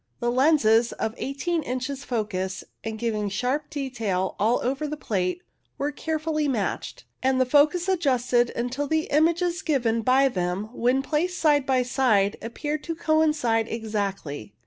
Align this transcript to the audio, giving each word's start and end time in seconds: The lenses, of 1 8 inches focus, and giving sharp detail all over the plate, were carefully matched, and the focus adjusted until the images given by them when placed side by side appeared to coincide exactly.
The 0.19 0.31
lenses, 0.31 0.93
of 0.93 1.11
1 1.19 1.19
8 1.19 1.47
inches 1.63 2.03
focus, 2.03 2.63
and 2.83 2.97
giving 2.97 3.29
sharp 3.29 3.69
detail 3.69 4.35
all 4.39 4.59
over 4.63 4.87
the 4.87 4.97
plate, 4.97 5.43
were 5.77 5.91
carefully 5.91 6.47
matched, 6.47 7.05
and 7.21 7.39
the 7.39 7.45
focus 7.45 7.87
adjusted 7.87 8.49
until 8.55 8.87
the 8.87 9.11
images 9.11 9.61
given 9.61 10.01
by 10.01 10.27
them 10.27 10.69
when 10.73 11.03
placed 11.03 11.37
side 11.37 11.67
by 11.67 11.83
side 11.83 12.35
appeared 12.41 12.83
to 12.85 12.95
coincide 12.95 13.67
exactly. 13.67 14.55